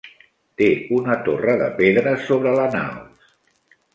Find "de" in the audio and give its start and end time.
1.61-1.69